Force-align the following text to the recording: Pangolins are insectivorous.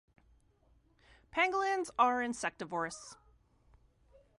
Pangolins 1.31 1.91
are 1.99 2.23
insectivorous. 2.23 3.15